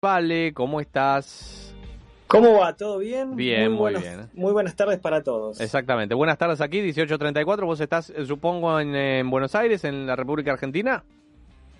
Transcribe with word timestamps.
Vale, 0.00 0.54
¿cómo 0.54 0.80
estás? 0.80 1.74
¿Cómo 2.28 2.60
va? 2.60 2.76
¿Todo 2.76 2.98
bien? 2.98 3.34
Bien, 3.34 3.72
muy, 3.72 3.96
bien. 3.96 4.30
Muy 4.32 4.52
buenas 4.52 4.76
tardes 4.76 5.00
para 5.00 5.24
todos. 5.24 5.60
Exactamente. 5.60 6.14
Buenas 6.14 6.38
tardes 6.38 6.60
aquí, 6.60 6.76
1834. 6.76 7.66
¿Vos 7.66 7.80
estás, 7.80 8.10
eh, 8.10 8.24
supongo, 8.24 8.78
en, 8.78 8.94
en 8.94 9.28
Buenos 9.28 9.56
Aires, 9.56 9.82
en 9.82 10.06
la 10.06 10.14
República 10.14 10.52
Argentina? 10.52 11.02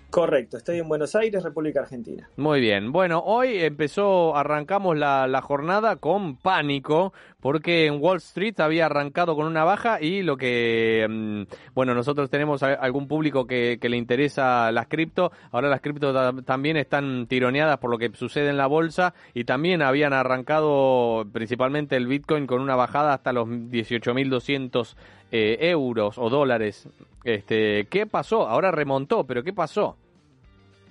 Correcto, 0.09 0.57
estoy 0.57 0.79
en 0.79 0.89
Buenos 0.89 1.15
Aires, 1.15 1.43
República 1.43 1.81
Argentina. 1.81 2.27
Muy 2.35 2.59
bien. 2.59 2.91
Bueno, 2.91 3.21
hoy 3.23 3.59
empezó, 3.59 4.35
arrancamos 4.35 4.97
la, 4.97 5.27
la, 5.27 5.41
jornada 5.41 5.97
con 5.97 6.35
pánico, 6.35 7.13
porque 7.39 7.85
en 7.85 8.01
Wall 8.01 8.17
Street 8.17 8.59
había 8.59 8.87
arrancado 8.87 9.35
con 9.35 9.45
una 9.45 9.63
baja 9.63 10.01
y 10.01 10.23
lo 10.23 10.35
que, 10.35 11.05
mm, 11.07 11.73
bueno, 11.75 11.93
nosotros 11.93 12.27
tenemos 12.31 12.63
algún 12.63 13.07
público 13.07 13.45
que, 13.45 13.77
que 13.79 13.87
le 13.87 13.97
interesa 13.97 14.71
las 14.71 14.87
cripto, 14.87 15.31
ahora 15.51 15.69
las 15.69 15.81
cripto 15.81 16.11
también 16.41 16.77
están 16.77 17.27
tironeadas 17.27 17.77
por 17.77 17.91
lo 17.91 17.99
que 17.99 18.09
sucede 18.15 18.49
en 18.49 18.57
la 18.57 18.65
bolsa 18.65 19.13
y 19.35 19.43
también 19.43 19.83
habían 19.83 20.13
arrancado 20.13 21.27
principalmente 21.31 21.95
el 21.95 22.07
Bitcoin 22.07 22.47
con 22.47 22.61
una 22.61 22.75
bajada 22.75 23.13
hasta 23.13 23.31
los 23.31 23.47
18.200 23.47 24.95
eh, 25.31 25.57
euros 25.61 26.17
o 26.17 26.29
dólares. 26.29 26.87
Este, 27.23 27.87
¿Qué 27.89 28.05
pasó? 28.05 28.47
Ahora 28.47 28.71
remontó, 28.71 29.25
pero 29.25 29.43
¿qué 29.43 29.53
pasó? 29.53 29.95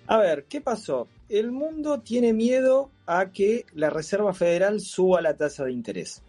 A 0.07 0.19
ver, 0.19 0.45
¿qué 0.49 0.61
pasó? 0.61 1.09
El 1.29 1.53
mundo 1.53 2.01
tiene 2.01 2.33
miedo 2.33 2.91
a 3.07 3.27
que 3.31 3.67
la 3.75 3.91
Reserva 3.91 4.33
Federal 4.33 4.81
suba 4.81 5.21
la 5.21 5.37
tasa 5.37 5.65
de 5.65 5.73
interés. 5.73 6.23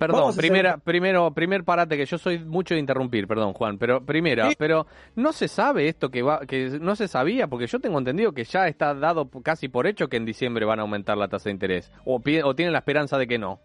Perdón, 0.00 0.34
primera, 0.34 0.78
primero, 0.78 1.30
primer 1.32 1.62
parate 1.62 1.98
que 1.98 2.06
yo 2.06 2.16
soy 2.16 2.38
mucho 2.38 2.72
de 2.72 2.80
interrumpir, 2.80 3.28
perdón 3.28 3.52
Juan, 3.52 3.76
pero 3.76 4.02
primera, 4.02 4.48
¿Sí? 4.48 4.56
pero 4.58 4.86
no 5.14 5.30
se 5.34 5.46
sabe 5.46 5.88
esto 5.88 6.10
que 6.10 6.22
va, 6.22 6.46
que 6.46 6.78
no 6.80 6.96
se 6.96 7.06
sabía, 7.06 7.48
porque 7.48 7.66
yo 7.66 7.80
tengo 7.80 7.98
entendido 7.98 8.32
que 8.32 8.44
ya 8.44 8.66
está 8.66 8.94
dado 8.94 9.28
casi 9.42 9.68
por 9.68 9.86
hecho 9.86 10.08
que 10.08 10.16
en 10.16 10.24
diciembre 10.24 10.64
van 10.64 10.78
a 10.78 10.82
aumentar 10.82 11.18
la 11.18 11.28
tasa 11.28 11.50
de 11.50 11.52
interés, 11.52 11.92
o, 12.06 12.14
o 12.16 12.54
tienen 12.54 12.72
la 12.72 12.78
esperanza 12.78 13.18
de 13.18 13.26
que 13.26 13.38
no. 13.38 13.60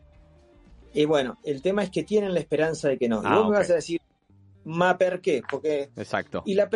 Y 0.95 1.05
bueno, 1.05 1.37
el 1.43 1.61
tema 1.61 1.83
es 1.83 1.89
que 1.89 2.03
tienen 2.03 2.33
la 2.33 2.39
esperanza 2.39 2.87
de 2.89 2.97
que 2.97 3.09
no. 3.09 3.21
Y 3.21 3.25
ah, 3.25 3.35
vos 3.35 3.39
okay. 3.39 3.51
me 3.51 3.57
vas 3.57 3.69
a 3.69 3.75
decir, 3.75 4.01
¿ma 4.63 4.97
per 4.97 5.21
qué? 5.21 5.41
Porque. 5.49 5.89
Exacto. 5.95 6.43
Y, 6.45 6.55
la 6.55 6.69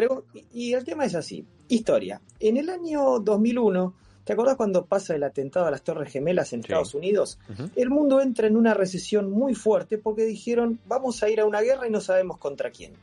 y 0.53 0.73
el 0.73 0.83
tema 0.83 1.05
es 1.05 1.15
así: 1.15 1.45
historia. 1.67 2.21
En 2.39 2.57
el 2.57 2.69
año 2.69 3.19
2001, 3.19 3.93
¿te 4.25 4.33
acordás 4.33 4.57
cuando 4.57 4.85
pasa 4.85 5.15
el 5.15 5.23
atentado 5.23 5.67
a 5.67 5.71
las 5.71 5.83
Torres 5.83 6.11
Gemelas 6.11 6.53
en 6.53 6.61
sí. 6.61 6.65
Estados 6.65 6.93
Unidos? 6.93 7.39
Uh 7.49 7.53
-huh. 7.53 7.71
El 7.75 7.89
mundo 7.89 8.21
entra 8.21 8.47
en 8.47 8.57
una 8.57 8.73
recesión 8.73 9.31
muy 9.31 9.55
fuerte 9.55 9.97
porque 9.97 10.25
dijeron, 10.25 10.79
vamos 10.85 11.23
a 11.23 11.29
ir 11.29 11.39
a 11.39 11.45
una 11.45 11.61
guerra 11.61 11.87
y 11.87 11.91
no 11.91 12.01
sabemos 12.01 12.37
contra 12.37 12.71
quién. 12.71 12.93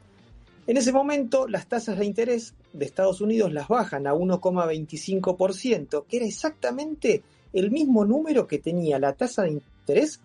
En 0.67 0.77
ese 0.77 0.93
momento, 0.93 1.47
las 1.47 1.69
tasas 1.69 1.97
de 1.99 2.05
interés 2.05 2.55
de 2.73 2.85
Estados 2.85 3.21
Unidos 3.21 3.53
las 3.53 3.69
bajan 3.69 4.09
a 4.09 4.15
1,25%, 4.15 6.05
que 6.09 6.17
era 6.17 6.27
exactamente 6.27 7.23
el 7.53 7.71
mismo 7.71 8.05
número 8.05 8.49
que 8.49 8.59
tenía 8.59 8.99
la 8.99 9.13
tasa 9.13 9.45
de 9.45 9.53
interés 9.53 10.21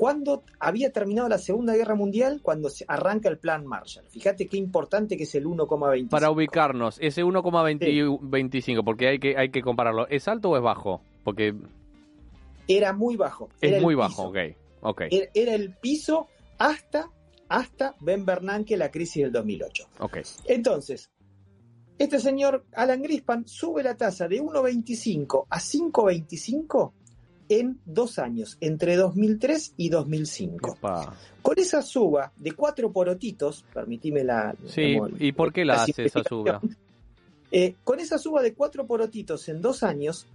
cuando 0.00 0.44
había 0.58 0.90
terminado 0.92 1.28
la 1.28 1.36
Segunda 1.36 1.74
Guerra 1.74 1.94
Mundial, 1.94 2.40
cuando 2.42 2.70
se 2.70 2.86
arranca 2.88 3.28
el 3.28 3.36
Plan 3.36 3.66
Marshall. 3.66 4.06
Fíjate 4.08 4.46
qué 4.46 4.56
importante 4.56 5.14
que 5.14 5.24
es 5.24 5.34
el 5.34 5.44
1,25. 5.44 6.08
Para 6.08 6.30
ubicarnos, 6.30 6.96
ese 7.02 7.22
1,25, 7.22 8.62
sí. 8.62 8.74
porque 8.82 9.08
hay 9.08 9.18
que, 9.18 9.36
hay 9.36 9.50
que 9.50 9.60
compararlo. 9.60 10.08
¿Es 10.08 10.26
alto 10.26 10.48
o 10.48 10.56
es 10.56 10.62
bajo? 10.62 11.02
Porque... 11.22 11.54
Era 12.66 12.94
muy 12.94 13.16
bajo. 13.16 13.50
Es 13.60 13.82
muy 13.82 13.94
bajo, 13.94 14.28
ok. 14.28 14.38
okay. 14.80 15.08
Era, 15.10 15.30
era, 15.34 15.54
el 15.54 15.74
piso 15.74 16.28
hasta, 16.56 17.10
hasta 17.50 17.94
Ben 18.00 18.24
Bernanke, 18.24 18.78
la 18.78 18.90
crisis 18.90 19.24
del 19.24 19.32
2008. 19.32 19.86
Okay. 19.98 20.22
Entonces, 20.46 21.10
este 21.98 22.20
señor 22.20 22.64
Alan 22.72 23.02
Grispan 23.02 23.46
sube 23.46 23.82
la 23.82 23.94
tasa 23.98 24.26
de 24.28 24.40
1,25 24.40 25.44
a 25.50 25.58
5,25 25.58 26.92
en 27.50 27.80
dos 27.84 28.18
años, 28.18 28.56
entre 28.60 28.96
2003 28.96 29.74
y 29.76 29.90
2005. 29.90 30.76
Epa. 30.76 31.14
Con 31.42 31.58
esa 31.58 31.82
suba 31.82 32.32
de 32.36 32.52
cuatro 32.52 32.92
porotitos, 32.92 33.64
permitime 33.74 34.22
la... 34.24 34.54
Sí, 34.66 34.96
como, 34.96 35.10
¿y 35.18 35.32
por 35.32 35.52
qué 35.52 35.64
la, 35.64 35.74
la 35.74 35.82
hace 35.82 36.04
esa 36.04 36.22
suba? 36.22 36.60
Eh, 37.52 37.74
con 37.82 37.98
esa 37.98 38.16
suba 38.16 38.42
de 38.42 38.54
cuatro 38.54 38.86
porotitos 38.86 39.48
en 39.48 39.60
dos 39.60 39.82
años, 39.82 40.28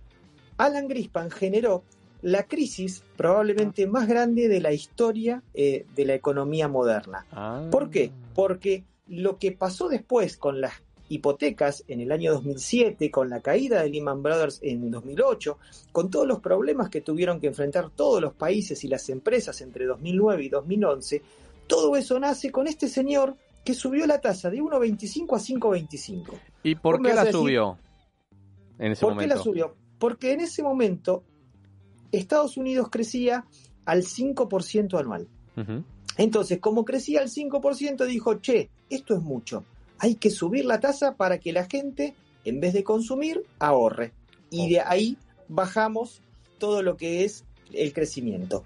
Alan 0.58 0.90
Grispan 0.90 1.32
generó 1.32 1.84
la 2.22 2.44
crisis 2.44 3.04
probablemente 3.16 3.88
más 3.88 4.08
grande 4.08 4.50
de 4.50 4.60
la 4.60 4.74
historia 4.74 5.42
eh, 5.54 5.86
de 5.96 6.06
la 6.06 6.16
economía 6.16 6.68
moderna. 6.68 7.26
Ah. 7.32 7.66
¿Por 7.72 7.90
qué? 7.90 8.12
Porque 8.34 8.84
lo 9.08 9.38
que 9.38 9.54
pasó 9.54 9.88
después 9.88 10.36
con 10.36 10.60
las 10.60 10.74
hipotecas 11.16 11.84
en 11.88 12.02
el 12.02 12.12
año 12.12 12.34
2007, 12.34 13.10
con 13.10 13.30
la 13.30 13.42
caída 13.42 13.82
de 13.82 13.90
Lehman 13.90 14.22
Brothers 14.22 14.60
en 14.62 14.92
2008, 14.92 15.58
con 15.92 16.10
todos 16.10 16.28
los 16.28 16.40
problemas 16.40 16.90
que 16.90 17.02
tuvieron 17.02 17.40
que 17.40 17.48
enfrentar 17.48 17.90
todos 17.90 18.22
los 18.22 18.34
países 18.34 18.84
y 18.84 18.88
las 18.88 19.10
empresas 19.10 19.62
entre 19.62 19.86
2009 19.86 20.44
y 20.44 20.50
2011, 20.50 21.22
todo 21.68 21.96
eso 21.96 22.20
nace 22.20 22.52
con 22.52 22.68
este 22.68 22.88
señor 22.88 23.36
que 23.64 23.74
subió 23.74 24.06
la 24.06 24.22
tasa 24.22 24.50
de 24.50 24.62
1,25 24.62 25.36
a 25.36 25.40
5,25. 25.40 26.40
¿Y 26.64 26.76
por 26.76 27.02
qué 27.02 27.14
la 27.14 27.32
subió 27.32 27.78
en 28.78 28.92
ese 28.92 29.02
¿Por 29.02 29.14
momento? 29.14 29.34
qué 29.34 29.38
la 29.38 29.44
subió? 29.44 29.76
Porque 29.98 30.34
en 30.34 30.42
ese 30.42 30.62
momento 30.62 31.24
Estados 32.12 32.58
Unidos 32.58 32.90
crecía 32.92 33.46
al 33.86 34.04
5% 34.04 35.00
anual. 35.00 35.28
Uh 35.58 35.62
-huh. 35.62 35.84
Entonces, 36.18 36.60
como 36.60 36.86
crecía 36.86 37.22
al 37.22 37.30
5%, 37.30 38.06
dijo, 38.06 38.36
che, 38.36 38.70
esto 38.90 39.16
es 39.16 39.22
mucho 39.22 39.66
hay 40.00 40.16
que 40.16 40.30
subir 40.30 40.66
la 40.66 40.80
tasa 40.80 41.16
para 41.16 41.40
que 41.40 41.54
la 41.54 41.66
gente, 41.66 42.16
en 42.44 42.60
vez 42.60 42.74
de 42.74 42.84
consumir, 42.84 43.44
ahorre. 43.60 44.14
Y 44.50 44.70
de 44.70 44.82
ahí 44.82 45.18
bajamos 45.48 46.22
todo 46.58 46.82
lo 46.82 46.98
que 46.98 47.24
es 47.24 47.44
el 47.74 47.94
crecimiento. 47.94 48.64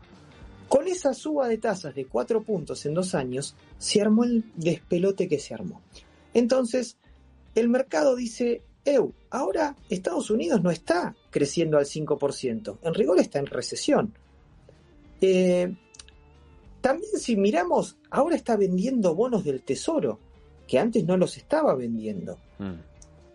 Con 0.68 0.88
esa 0.88 1.14
suba 1.14 1.48
de 1.48 1.58
tasas 1.58 1.96
de 1.96 2.06
cuatro 2.06 2.44
puntos 2.44 2.86
en 2.86 2.94
dos 2.94 3.16
años, 3.16 3.56
se 3.78 4.02
armó 4.02 4.24
el 4.24 4.44
despelote 4.56 5.28
que 5.28 5.40
se 5.40 5.54
armó. 5.54 5.82
Entonces, 6.34 6.98
el 7.56 7.70
mercado 7.70 8.16
dice, 8.16 8.62
Eu, 8.86 9.14
ahora 9.32 9.76
Estados 9.90 10.30
Unidos 10.30 10.62
no 10.62 10.70
está 10.70 11.16
creciendo 11.32 11.78
al 11.78 11.86
5%, 11.86 12.78
en 12.84 12.94
rigor 12.94 13.20
está 13.20 13.40
en 13.40 13.48
recesión. 13.48 14.14
Eh, 15.22 15.76
también 16.82 17.12
si 17.18 17.36
miramos, 17.36 17.98
ahora 18.10 18.36
está 18.36 18.56
vendiendo 18.56 19.16
bonos 19.16 19.44
del 19.44 19.62
tesoro 19.62 20.20
que 20.70 20.78
antes 20.78 21.04
no 21.04 21.18
los 21.18 21.36
estaba 21.36 21.74
vendiendo. 21.74 22.38
Mm. 22.60 22.74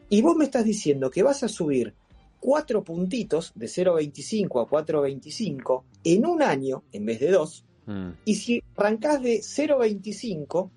Y 0.09 0.23
vos 0.23 0.37
me 0.37 0.45
estás 0.45 0.65
diciendo 0.65 1.11
que 1.11 1.25
vas 1.25 1.43
a 1.43 1.49
subir 1.49 1.93
cuatro 2.39 2.85
puntitos 2.85 3.51
de 3.57 3.67
0,25 3.67 4.63
a 4.63 4.71
4,25 4.71 5.83
en 6.05 6.27
un 6.27 6.43
año 6.43 6.85
en 6.93 7.05
vez 7.05 7.19
de 7.19 7.33
dos. 7.33 7.65
Mm. 7.87 8.11
Y 8.25 8.37
si 8.37 8.63
arrancás 8.77 9.21
de 9.21 9.41
0,25, 9.41 10.71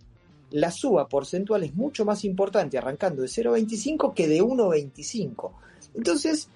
la 0.50 0.72
suba 0.72 1.07
porcentual 1.07 1.63
es 1.63 1.75
mucho 1.75 2.06
más 2.06 2.25
importante 2.25 2.79
arrancando 2.79 3.22
de 3.22 3.28
0,25 3.28 4.16
que 4.16 4.28
de 4.28 4.41
1,25. 4.41 5.51
Entonces, 5.94 6.50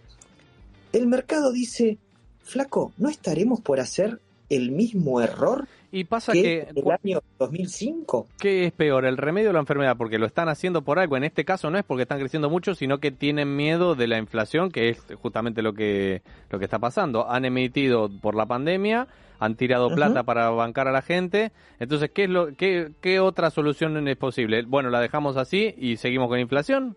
el 0.93 1.05
mercado 1.05 1.51
dice, 1.51 1.99
flaco, 2.41 2.91
¿no 2.97 3.07
estaremos 3.07 3.61
por 3.61 3.79
hacer 3.79 4.19
el 4.49 4.71
mismo 4.71 5.21
error 5.21 5.67
y 5.91 6.05
pasa 6.05 6.31
que... 6.31 6.67
¿El 6.73 6.91
año 6.91 7.21
2005? 7.37 8.27
¿Qué 8.39 8.65
es 8.65 8.71
peor, 8.71 9.05
el 9.05 9.17
remedio 9.17 9.49
o 9.49 9.53
la 9.53 9.59
enfermedad? 9.59 9.97
Porque 9.97 10.17
lo 10.17 10.25
están 10.25 10.47
haciendo 10.47 10.83
por 10.83 10.99
algo. 10.99 11.17
En 11.17 11.23
este 11.23 11.43
caso 11.43 11.69
no 11.69 11.77
es 11.77 11.83
porque 11.83 12.03
están 12.03 12.19
creciendo 12.19 12.49
mucho, 12.49 12.75
sino 12.75 12.99
que 12.99 13.11
tienen 13.11 13.55
miedo 13.55 13.95
de 13.95 14.07
la 14.07 14.17
inflación, 14.17 14.71
que 14.71 14.89
es 14.89 15.03
justamente 15.21 15.61
lo 15.61 15.73
que, 15.73 16.21
lo 16.49 16.59
que 16.59 16.65
está 16.65 16.79
pasando. 16.79 17.29
Han 17.29 17.43
emitido 17.43 18.09
por 18.21 18.35
la 18.35 18.45
pandemia, 18.45 19.07
han 19.39 19.55
tirado 19.55 19.87
uh 19.87 19.91
-huh. 19.91 19.95
plata 19.95 20.23
para 20.23 20.49
bancar 20.49 20.87
a 20.87 20.91
la 20.91 21.01
gente. 21.01 21.51
Entonces, 21.79 22.09
¿qué, 22.13 22.23
es 22.23 22.29
lo, 22.29 22.55
qué, 22.55 22.91
¿qué 23.01 23.19
otra 23.19 23.49
solución 23.51 24.07
es 24.07 24.17
posible? 24.17 24.63
Bueno, 24.63 24.89
la 24.89 25.01
dejamos 25.01 25.35
así 25.35 25.75
y 25.77 25.97
seguimos 25.97 26.29
con 26.29 26.39
inflación. 26.39 26.95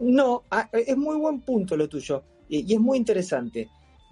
No, 0.00 0.42
es 0.72 0.96
muy 0.96 1.16
buen 1.16 1.40
punto 1.40 1.76
lo 1.76 1.88
tuyo 1.88 2.22
y 2.48 2.72
es 2.72 2.80
muy 2.80 2.98
interesante 2.98 3.68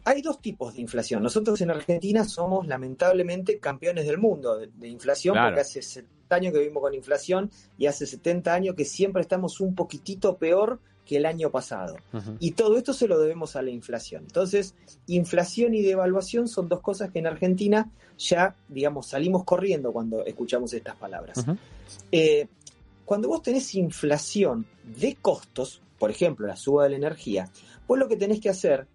hay 0.07 0.23
dos 0.23 0.41
tipos 0.41 0.75
de 0.75 0.81
inflación. 0.81 1.21
Nosotros 1.21 1.61
en 1.61 1.71
Argentina 1.71 2.25
somos 2.25 2.67
lamentablemente 2.67 3.59
campeones 3.59 4.07
del 4.07 4.19
mundo 4.19 4.57
de, 4.57 4.69
de 4.69 4.89
inflación, 4.89 5.35
claro. 5.35 5.49
porque 5.49 5.63
hace 5.63 5.83
70 5.83 6.37
años 6.37 6.53
que 6.53 6.61
vivimos 6.61 6.81
con 6.81 6.95
inflación 6.95 7.51
y 7.77 7.87
hace 7.87 8.07
70 8.07 8.55
años 8.55 8.77
que 8.77 8.85
siempre 8.85 9.23
estamos 9.23 9.61
un 9.61 9.75
poquitito 9.75 10.37
peor 10.37 10.79
que 11.05 11.17
el 11.17 11.27
año 11.27 11.51
pasado. 11.51 11.97
Y 12.41 12.53
todo 12.53 12.77
esto 12.77 12.93
se 12.93 13.09
lo 13.09 13.19
debemos 13.19 13.57
a 13.57 13.63
la 13.63 13.71
inflación. 13.71 14.25
Entonces, 14.27 14.75
inflación 15.07 15.75
y 15.75 15.83
devaluación 15.83 16.49
son 16.49 16.69
dos 16.69 16.81
cosas 16.81 17.11
que 17.11 17.21
en 17.21 17.27
Argentina 17.27 17.91
ya, 18.19 18.55
digamos, 18.69 19.07
salimos 19.07 19.45
corriendo 19.45 19.93
cuando 19.93 20.25
escuchamos 20.25 20.73
estas 20.73 20.97
palabras. 20.97 21.45
Eh, 22.13 22.49
cuando 23.05 23.29
vos 23.29 23.43
tenés 23.43 23.75
inflación 23.75 24.67
de 24.85 25.15
costos, 25.15 25.81
por 25.99 26.11
ejemplo, 26.11 26.47
la 26.47 26.57
suba 26.57 26.85
de 26.85 26.91
la 26.91 26.97
energía, 26.97 27.51
vos 27.87 27.99
lo 27.99 28.09
que 28.09 28.17
tenés 28.17 28.41
que 28.41 28.51
hacer 28.51 28.87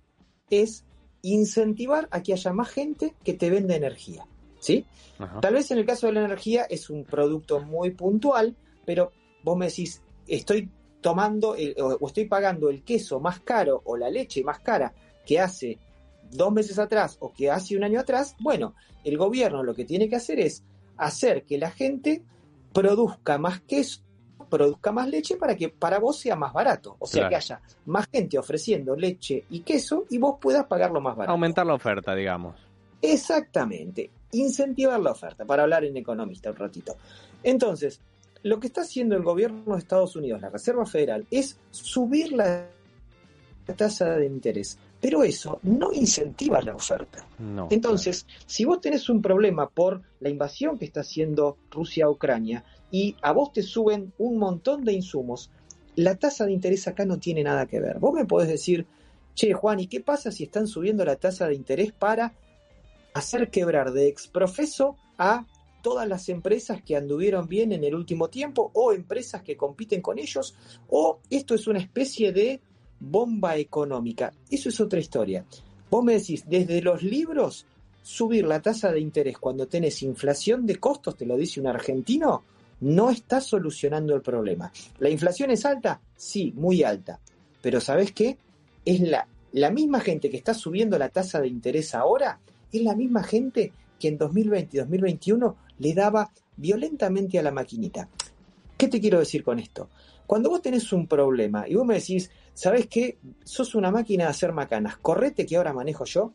es 0.49 0.83
incentivar 1.21 2.07
a 2.11 2.21
que 2.23 2.33
haya 2.33 2.53
más 2.53 2.69
gente 2.69 3.15
que 3.23 3.33
te 3.33 3.49
venda 3.49 3.75
energía. 3.75 4.25
¿Sí? 4.59 4.85
Tal 5.41 5.53
vez 5.55 5.71
en 5.71 5.79
el 5.79 5.85
caso 5.85 6.07
de 6.07 6.13
la 6.13 6.25
energía 6.25 6.63
es 6.63 6.89
un 6.89 7.03
producto 7.03 7.59
muy 7.61 7.91
puntual, 7.91 8.55
pero 8.85 9.11
vos 9.43 9.57
me 9.57 9.67
decís, 9.67 10.01
estoy 10.27 10.69
tomando 11.01 11.55
o, 11.77 12.07
estoy 12.07 12.25
pagando 12.25 12.69
el 12.69 12.83
queso 12.83 13.19
más 13.19 13.39
caro 13.39 13.81
o 13.85 13.97
la 13.97 14.09
leche 14.09 14.43
más 14.43 14.59
cara 14.59 14.93
que 15.25 15.39
hace 15.39 15.79
dos 16.31 16.51
meses 16.51 16.79
atrás 16.79 17.17
o 17.19 17.33
que 17.33 17.49
hace 17.49 17.75
un 17.75 17.83
año 17.83 17.99
atrás, 17.99 18.35
bueno, 18.39 18.75
el 19.03 19.17
gobierno 19.17 19.63
lo 19.63 19.75
que 19.75 19.85
tiene 19.85 20.07
que 20.07 20.15
hacer 20.15 20.39
es 20.39 20.63
hacer 20.97 21.43
que 21.43 21.57
la 21.57 21.71
gente 21.71 22.23
produzca 22.71 23.37
más 23.37 23.61
queso, 23.61 24.01
produzca 24.51 24.91
más 24.91 25.07
leche 25.09 25.37
para 25.37 25.55
que 25.55 25.69
para 25.69 25.97
vos 25.97 26.19
sea 26.19 26.35
más 26.35 26.53
barato. 26.53 26.97
O 26.99 27.07
sea, 27.07 27.27
que 27.29 27.35
haya 27.35 27.61
más 27.85 28.07
gente 28.11 28.37
ofreciendo 28.37 28.95
leche 28.95 29.45
y 29.49 29.61
queso 29.61 30.05
y 30.09 30.19
vos 30.19 30.35
puedas 30.39 30.65
pagarlo 30.65 31.01
más 31.01 31.15
barato. 31.15 31.31
Aumentar 31.31 31.65
la 31.65 31.73
oferta, 31.73 32.13
digamos. 32.13 32.55
Exactamente. 33.01 34.11
Incentivar 34.33 34.99
la 34.99 35.11
oferta, 35.11 35.45
para 35.45 35.63
hablar 35.63 35.85
en 35.85 35.97
economista 35.97 36.51
un 36.51 36.57
ratito. 36.57 36.95
Entonces, 37.41 38.01
lo 38.43 38.59
que 38.59 38.67
está 38.67 38.81
haciendo 38.81 39.15
el 39.15 39.23
gobierno 39.23 39.73
de 39.73 39.79
Estados 39.79 40.15
Unidos, 40.15 40.41
la 40.41 40.49
Reserva 40.49 40.85
Federal, 40.85 41.25
es 41.31 41.57
subir 41.71 42.33
la 42.33 42.67
tasa 43.75 44.17
de 44.17 44.25
interés. 44.25 44.77
Pero 44.99 45.23
eso 45.23 45.59
no 45.63 45.91
incentiva 45.93 46.61
la 46.61 46.75
oferta. 46.75 47.25
Entonces, 47.71 48.27
si 48.45 48.65
vos 48.65 48.79
tenés 48.81 49.09
un 49.09 49.21
problema 49.21 49.67
por 49.67 50.01
la 50.19 50.29
invasión 50.29 50.77
que 50.77 50.85
está 50.85 50.99
haciendo 50.99 51.57
Rusia 51.71 52.05
a 52.05 52.09
Ucrania 52.09 52.63
y 52.91 53.15
a 53.21 53.31
vos 53.31 53.53
te 53.53 53.63
suben 53.63 54.13
un 54.17 54.37
montón 54.37 54.83
de 54.83 54.93
insumos, 54.93 55.49
la 55.95 56.15
tasa 56.15 56.45
de 56.45 56.53
interés 56.53 56.87
acá 56.87 57.05
no 57.05 57.17
tiene 57.19 57.43
nada 57.43 57.65
que 57.65 57.79
ver. 57.79 57.99
Vos 57.99 58.13
me 58.13 58.25
podés 58.25 58.49
decir, 58.49 58.85
che, 59.33 59.53
Juan, 59.53 59.79
¿y 59.79 59.87
qué 59.87 60.01
pasa 60.01 60.31
si 60.31 60.43
están 60.43 60.67
subiendo 60.67 61.05
la 61.05 61.15
tasa 61.15 61.47
de 61.47 61.55
interés 61.55 61.91
para 61.91 62.33
hacer 63.13 63.49
quebrar 63.49 63.91
de 63.91 64.07
exprofeso 64.07 64.95
a 65.17 65.45
todas 65.81 66.07
las 66.07 66.29
empresas 66.29 66.81
que 66.83 66.95
anduvieron 66.95 67.47
bien 67.47 67.71
en 67.71 67.83
el 67.83 67.95
último 67.95 68.29
tiempo 68.29 68.71
o 68.73 68.93
empresas 68.93 69.41
que 69.41 69.57
compiten 69.57 70.01
con 70.01 70.19
ellos 70.19 70.55
o 70.89 71.19
esto 71.29 71.55
es 71.55 71.67
una 71.67 71.79
especie 71.79 72.31
de 72.31 72.61
bomba 72.99 73.57
económica. 73.57 74.31
Eso 74.49 74.69
es 74.69 74.79
otra 74.79 74.99
historia. 74.99 75.45
Vos 75.89 76.03
me 76.03 76.13
decís, 76.13 76.45
desde 76.47 76.81
los 76.81 77.03
libros, 77.03 77.65
subir 78.01 78.45
la 78.45 78.61
tasa 78.61 78.91
de 78.91 78.99
interés 78.99 79.37
cuando 79.37 79.67
tenés 79.67 80.03
inflación 80.03 80.65
de 80.65 80.77
costos, 80.77 81.17
te 81.17 81.25
lo 81.25 81.35
dice 81.35 81.59
un 81.59 81.67
argentino, 81.67 82.43
no 82.81 83.09
está 83.09 83.41
solucionando 83.41 84.15
el 84.15 84.21
problema. 84.21 84.71
¿La 84.99 85.09
inflación 85.09 85.51
es 85.51 85.65
alta? 85.65 86.01
Sí, 86.15 86.53
muy 86.55 86.83
alta. 86.83 87.19
Pero 87.61 87.79
¿sabés 87.79 88.11
qué? 88.11 88.37
Es 88.83 88.99
la, 88.99 89.27
la 89.53 89.71
misma 89.71 89.99
gente 89.99 90.29
que 90.29 90.37
está 90.37 90.53
subiendo 90.53 90.97
la 90.97 91.09
tasa 91.09 91.39
de 91.39 91.47
interés 91.47 91.95
ahora, 91.95 92.39
es 92.71 92.81
la 92.81 92.95
misma 92.95 93.23
gente 93.23 93.71
que 93.99 94.07
en 94.07 94.17
2020 94.17 94.75
y 94.75 94.79
2021 94.79 95.55
le 95.79 95.93
daba 95.93 96.31
violentamente 96.57 97.37
a 97.39 97.43
la 97.43 97.51
maquinita. 97.51 98.09
¿Qué 98.77 98.87
te 98.87 98.99
quiero 98.99 99.19
decir 99.19 99.43
con 99.43 99.59
esto? 99.59 99.89
Cuando 100.25 100.49
vos 100.49 100.61
tenés 100.61 100.91
un 100.93 101.07
problema 101.07 101.67
y 101.67 101.75
vos 101.75 101.85
me 101.85 101.95
decís, 101.95 102.31
¿sabes 102.53 102.87
qué? 102.87 103.17
Sos 103.43 103.75
una 103.75 103.91
máquina 103.91 104.23
de 104.23 104.29
hacer 104.31 104.53
macanas, 104.53 104.97
correte 104.97 105.45
que 105.45 105.57
ahora 105.57 105.73
manejo 105.73 106.05
yo. 106.05 106.33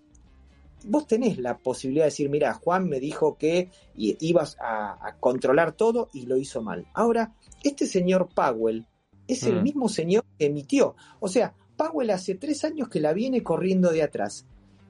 Vos 0.88 1.06
tenés 1.06 1.38
la 1.38 1.58
posibilidad 1.58 2.04
de 2.04 2.10
decir, 2.10 2.28
mira, 2.28 2.54
Juan 2.54 2.88
me 2.88 3.00
dijo 3.00 3.36
que 3.36 3.70
ibas 3.96 4.56
a, 4.60 5.16
controlar 5.20 5.72
todo 5.72 6.08
y 6.12 6.26
lo 6.26 6.36
hizo 6.36 6.62
mal. 6.62 6.86
Ahora, 6.94 7.34
este 7.62 7.86
señor 7.86 8.28
Powell 8.34 8.86
es 9.26 9.42
el 9.44 9.60
mm. 9.60 9.62
mismo 9.62 9.88
señor 9.88 10.24
que 10.38 10.46
emitió. 10.46 10.94
O 11.20 11.28
sea, 11.28 11.54
Powell 11.76 12.10
hace 12.10 12.34
tres 12.36 12.64
años 12.64 12.88
que 12.88 13.00
la 13.00 13.12
viene 13.12 13.42
corriendo 13.42 13.90
de 13.90 14.02
atrás. 14.02 14.46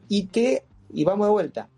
Y 0.08 0.25
te, 0.25 0.64
y 0.93 1.04
vamos 1.04 1.26
de 1.26 1.32
vuelta, 1.32 1.69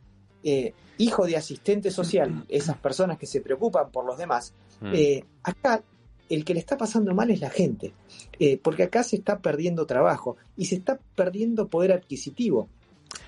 eh, 0.43 0.75
hijo 0.99 1.27
de 1.27 1.37
asistente 1.37 1.91
social, 1.91 2.45
esas 2.49 2.77
personas 2.77 3.19
que 3.19 3.27
se 3.27 3.41
preocupan 3.41 3.91
por 3.91 4.05
los 4.05 4.19
demás, 4.19 4.53
mm. 4.81 4.93
eh, 4.95 5.25
acá 5.43 5.83
el 6.29 6.45
que 6.45 6.55
le 6.55 6.61
está 6.61 6.77
pasando 6.77 7.15
mal 7.15 7.31
es 7.31 7.41
la 7.41 7.51
gente, 7.51 7.93
eh, 8.39 8.59
porque 8.63 8.83
acá 8.83 9.03
se 9.03 9.17
está 9.17 9.39
perdiendo 9.39 9.87
trabajo 9.87 10.37
y 10.57 10.67
se 10.67 10.77
está 10.77 10.99
perdiendo 11.15 11.69
poder 11.69 11.93
adquisitivo. 11.93 12.69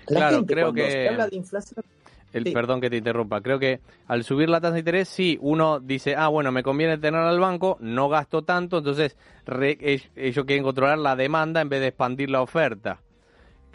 La 0.09 0.31
gente, 0.31 0.55
creo 0.55 0.73
que... 0.73 0.91
se 0.91 1.09
habla 1.09 1.29
de 1.29 1.37
inflación, 1.37 1.85
el, 2.33 2.53
Perdón 2.53 2.81
que 2.81 2.91
te 2.91 2.97
interrumpa. 2.97 3.41
Creo 3.41 3.59
que 3.59 3.81
al 4.07 4.25
subir 4.25 4.49
la 4.49 4.61
tasa 4.61 4.75
de 4.75 4.81
interés, 4.81 5.09
sí, 5.09 5.39
uno 5.41 5.81
dice, 5.81 6.15
ah, 6.17 6.29
bueno, 6.29 6.53
me 6.53 6.63
conviene 6.63 6.99
tener 6.99 7.21
al 7.21 7.41
banco, 7.41 7.77
no 7.81 8.09
gasto 8.09 8.43
tanto, 8.43 8.79
entonces 8.79 9.17
ellos 9.47 10.45
quieren 10.47 10.63
controlar 10.63 10.99
la 10.99 11.17
demanda 11.17 11.61
en 11.61 11.69
vez 11.69 11.81
de 11.81 11.89
expandir 11.89 12.31
la 12.31 12.43
oferta. 12.43 13.01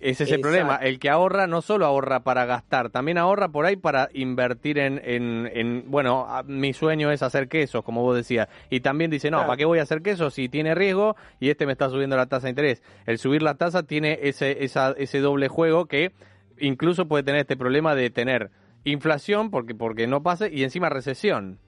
Ese 0.02 0.26
es 0.26 0.32
el 0.32 0.42
problema. 0.42 0.76
El 0.76 1.00
que 1.00 1.10
ahorra 1.10 1.48
no 1.48 1.62
solo 1.62 1.86
ahorra 1.86 2.22
para 2.22 2.46
gastar, 2.46 2.90
también 2.90 3.18
ahorra 3.18 3.50
por 3.50 3.66
ahí 3.66 3.76
para 3.76 4.10
invertir 4.14 4.78
en, 4.78 5.02
en, 5.04 5.86
bueno, 5.88 6.28
mi 6.46 6.74
sueño 6.74 7.12
es 7.12 7.24
hacer 7.24 7.48
quesos, 7.48 7.84
como 7.84 8.02
vos 8.02 8.16
decías. 8.16 8.50
Y 8.70 8.82
también 8.82 9.10
dice, 9.10 9.32
no, 9.32 9.40
¿para 9.40 9.58
qué 9.58 9.66
voy 9.66 9.80
a 9.80 9.84
hacer 9.84 10.02
queso 10.02 10.30
si 10.30 10.50
tiene 10.50 10.76
riesgo 10.76 11.16
y 11.40 11.50
este 11.50 11.66
me 11.66 11.72
está 11.72 11.90
subiendo 11.90 12.18
la 12.18 12.28
tasa 12.28 12.48
de 12.48 12.52
interés? 12.52 12.84
El 13.06 13.18
subir 13.18 13.42
la 13.42 13.56
tasa 13.56 13.84
tiene 13.84 14.20
ese, 14.24 14.64
esa, 14.64 14.92
ese 14.98 15.20
doble 15.20 15.48
juego 15.48 15.86
que 15.86 16.12
incluso 16.60 17.08
puede 17.08 17.24
tener 17.24 17.42
este 17.42 17.58
problema 17.58 17.96
de 17.96 18.10
tener 18.10 18.52
inflación 18.84 19.50
porque, 19.50 19.76
porque 19.76 20.08
no 20.08 20.24
pase 20.24 20.52
y 20.54 20.64
encima 20.64 20.90
recesión. 20.90 21.60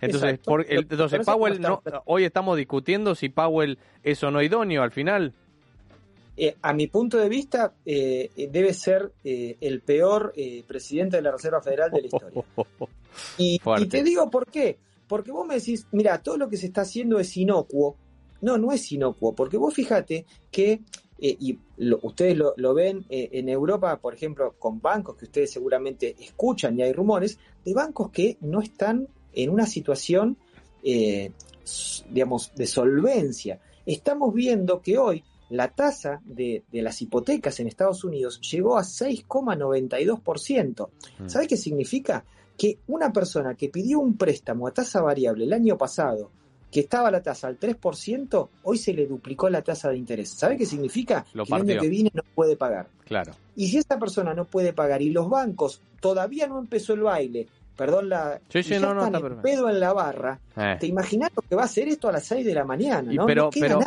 Entonces, 0.00 0.40
entonces 0.68 1.24
Powell, 1.24 1.60
no, 1.60 1.82
hoy 2.04 2.24
estamos 2.24 2.56
discutiendo 2.56 3.14
si 3.14 3.28
Powell 3.28 3.78
es 4.02 4.22
o 4.22 4.30
no 4.30 4.42
idóneo 4.42 4.82
al 4.82 4.90
final. 4.90 5.32
Eh, 6.38 6.54
a 6.60 6.74
mi 6.74 6.86
punto 6.88 7.16
de 7.16 7.30
vista, 7.30 7.72
eh, 7.84 8.48
debe 8.52 8.74
ser 8.74 9.12
eh, 9.24 9.56
el 9.60 9.80
peor 9.80 10.34
presidente 10.66 11.16
de 11.16 11.22
la 11.22 11.32
Reserva 11.32 11.62
Federal 11.62 11.90
de 11.90 12.00
la 12.02 12.06
historia. 12.06 12.44
Y, 13.38 13.58
te 13.88 14.02
digo 14.02 14.28
por 14.28 14.46
qué. 14.50 14.76
Porque 15.08 15.32
vos 15.32 15.46
me 15.46 15.54
decís, 15.54 15.86
mira, 15.92 16.22
todo 16.22 16.36
lo 16.36 16.50
que 16.50 16.58
se 16.58 16.66
está 16.66 16.82
haciendo 16.82 17.18
es 17.18 17.34
inocuo. 17.38 17.96
No, 18.42 18.58
no 18.58 18.72
es 18.72 18.92
inocuo, 18.92 19.34
porque 19.34 19.56
vos 19.56 19.72
fíjate 19.72 20.26
que, 20.50 20.82
y 21.18 21.58
ustedes 21.78 22.36
lo, 22.36 22.52
lo 22.58 22.74
ven 22.74 23.06
en 23.08 23.48
Europa, 23.48 23.98
por 23.98 24.12
ejemplo, 24.12 24.54
con 24.58 24.82
bancos 24.82 25.16
que 25.16 25.24
ustedes 25.24 25.50
seguramente 25.50 26.14
escuchan 26.20 26.78
y 26.78 26.82
hay 26.82 26.92
rumores, 26.92 27.38
de 27.64 27.72
bancos 27.72 28.10
que 28.10 28.36
no 28.42 28.60
están 28.60 29.08
en 29.32 29.48
una 29.48 29.64
situación, 29.64 30.36
digamos, 30.82 32.52
de 32.54 32.66
solvencia. 32.66 33.60
Estamos 33.86 34.34
viendo 34.34 34.82
que 34.82 34.98
hoy 34.98 35.24
la 35.50 35.68
tasa 35.68 36.22
de, 36.24 36.64
las 36.72 37.02
hipotecas 37.02 37.60
en 37.60 37.68
Estados 37.68 38.02
Unidos 38.04 38.40
llegó 38.40 38.78
a 38.78 38.82
6,92%. 38.82 40.88
Mm. 41.18 41.28
¿Sabes 41.28 41.48
qué 41.48 41.56
significa? 41.56 42.24
Que 42.56 42.78
una 42.88 43.12
persona 43.12 43.54
que 43.54 43.68
pidió 43.68 44.00
un 44.00 44.16
préstamo 44.16 44.66
a 44.66 44.72
tasa 44.72 45.02
variable 45.02 45.44
el 45.44 45.52
año 45.52 45.76
pasado, 45.76 46.30
que 46.70 46.80
estaba 46.80 47.10
la 47.10 47.22
tasa 47.22 47.48
al 47.48 47.60
3%, 47.60 48.48
hoy 48.64 48.78
se 48.78 48.92
le 48.92 49.06
duplicó 49.06 49.48
la 49.48 49.62
tasa 49.62 49.88
de 49.90 49.98
interés. 49.98 50.30
¿Sabe 50.30 50.56
qué 50.56 50.66
significa? 50.66 51.24
que 51.32 51.42
el 51.42 51.52
año 51.52 51.80
que 51.80 51.88
viene 51.88 52.10
no 52.12 52.22
puede 52.34 52.56
pagar. 52.56 52.88
Claro. 53.04 53.32
Y 53.54 53.68
si 53.68 53.78
esta 53.78 53.98
persona 53.98 54.34
no 54.34 54.46
puede 54.46 54.72
pagar 54.72 55.00
y 55.02 55.10
los 55.10 55.30
bancos 55.30 55.80
todavía 56.00 56.46
no 56.46 56.58
empezó 56.58 56.94
el 56.94 57.00
baile, 57.00 57.48
perdón 57.76 58.08
la 58.08 58.40
sí, 58.48 58.62
sí, 58.62 58.78
no, 58.80 58.94
no, 58.94 59.42
pedo 59.42 59.68
en 59.68 59.78
la 59.78 59.92
barra, 59.92 60.40
eh. 60.56 60.76
te 60.80 60.86
imaginas 60.86 61.30
lo 61.36 61.42
que 61.42 61.54
va 61.54 61.62
a 61.62 61.64
hacer 61.66 61.88
esto 61.88 62.08
a 62.08 62.12
las 62.12 62.24
6 62.24 62.44
de 62.44 62.54
la 62.54 62.64
mañana, 62.64 63.12
¿no? 63.12 63.26
Pero, 63.26 63.50
pero, 63.52 63.80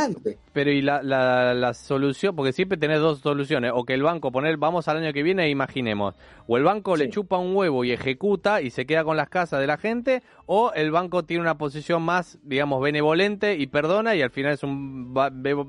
pero 0.54 0.72
y 0.72 0.82
la, 0.82 1.02
la, 1.02 1.74
solución, 1.74 2.36
porque 2.36 2.54
siempre 2.54 2.78
tenés 2.78 3.00
dos 3.00 3.20
soluciones, 3.20 3.72
o 3.74 3.84
que 3.84 3.96
el 3.96 4.04
banco 4.04 4.32
poner, 4.32 4.58
vamos 4.58 4.88
al 4.88 4.98
año 4.98 5.12
que 5.12 5.24
viene 5.24 5.46
e 5.46 5.50
imaginemos, 5.50 6.14
o 6.48 6.58
el 6.58 6.64
banco 6.64 6.96
le 6.96 7.10
chupa 7.10 7.38
un 7.38 7.56
huevo 7.56 7.84
y 7.84 7.92
ejecuta 7.92 8.62
y 8.62 8.70
se 8.70 8.86
queda 8.86 9.04
con 9.04 9.18
las 9.18 9.30
casas 9.30 9.60
de 9.60 9.68
la 9.68 9.78
gente, 9.78 10.22
o 10.46 10.72
el 10.74 10.92
banco 10.92 11.24
tiene 11.24 11.42
una 11.42 11.58
posición 11.58 12.04
más, 12.04 12.38
digamos, 12.44 12.82
benevolente 12.82 13.56
y 13.56 13.68
perdona 13.68 14.16
y 14.16 14.22
al 14.22 14.30
final 14.30 14.54
es 14.54 14.64
un 14.64 15.14